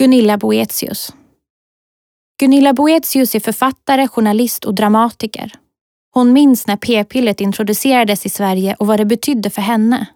[0.00, 1.14] Gunilla Boetius.
[2.40, 5.52] Gunilla Boetius är författare, journalist och dramatiker.
[6.14, 10.06] Hon minns när p-pillret introducerades i Sverige och vad det betydde för henne.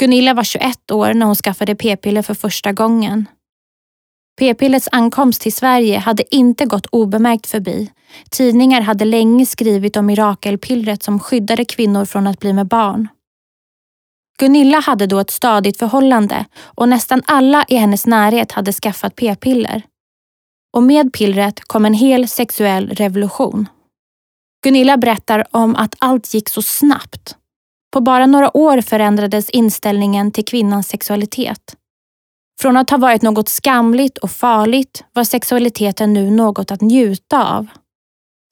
[0.00, 3.28] Gunilla var 21 år när hon skaffade p-piller för första gången.
[4.38, 7.90] P-pillets ankomst till Sverige hade inte gått obemärkt förbi.
[8.30, 13.08] Tidningar hade länge skrivit om mirakelpillret som skyddade kvinnor från att bli med barn.
[14.40, 19.82] Gunilla hade då ett stadigt förhållande och nästan alla i hennes närhet hade skaffat p-piller.
[20.76, 23.68] Och med pillret kom en hel sexuell revolution.
[24.64, 27.36] Gunilla berättar om att allt gick så snabbt.
[27.92, 31.76] På bara några år förändrades inställningen till kvinnans sexualitet.
[32.60, 37.66] Från att ha varit något skamligt och farligt var sexualiteten nu något att njuta av.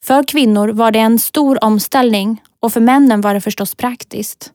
[0.05, 4.53] För kvinnor var det en stor omställning och för männen var det förstås praktiskt.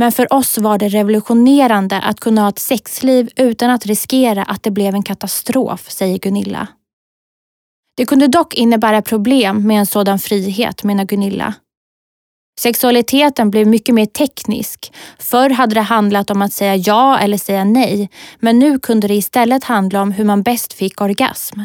[0.00, 4.62] Men för oss var det revolutionerande att kunna ha ett sexliv utan att riskera att
[4.62, 6.66] det blev en katastrof, säger Gunilla.
[7.96, 11.54] Det kunde dock innebära problem med en sådan frihet, menar Gunilla.
[12.60, 14.92] Sexualiteten blev mycket mer teknisk.
[15.18, 19.14] Förr hade det handlat om att säga ja eller säga nej, men nu kunde det
[19.14, 21.60] istället handla om hur man bäst fick orgasm.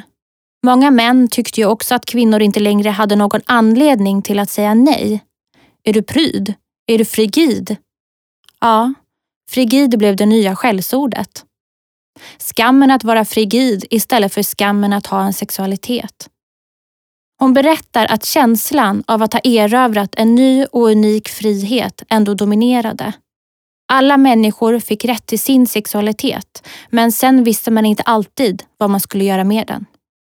[0.65, 4.73] Många män tyckte ju också att kvinnor inte längre hade någon anledning till att säga
[4.73, 5.23] nej.
[5.83, 6.53] Är du pryd?
[6.87, 7.77] Är du frigid?
[8.65, 8.93] Ja,
[9.51, 11.45] frigid blev det nya skällsordet.
[12.37, 16.29] Skammen att vara frigid istället för skammen att ha en sexualitet.
[17.39, 23.13] Hon berättar att känslan av att ha erövrat en ny och unik frihet ändå dominerade.
[23.93, 28.99] Alla människor fick rätt till sin sexualitet, men sen visste man inte alltid vad man
[28.99, 29.85] skulle göra med den.